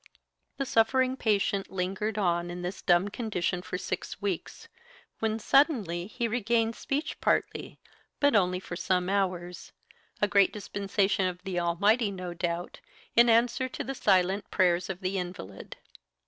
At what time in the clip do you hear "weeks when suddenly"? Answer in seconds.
4.19-6.07